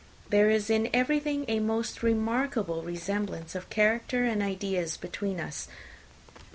There 0.31 0.49
is 0.49 0.71
in 0.71 0.89
everything 0.95 1.45
a 1.47 1.59
most 1.59 2.01
remarkable 2.01 2.81
resemblance 2.81 3.53
of 3.53 3.69
character 3.69 4.23
and 4.23 4.41
ideas 4.41 4.97
between 4.97 5.39
us. 5.39 5.67